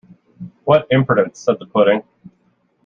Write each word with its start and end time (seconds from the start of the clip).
‘What 0.63 0.87
impertinence!’ 0.89 1.37
said 1.37 1.59
the 1.59 1.67
pudding. 1.67 2.01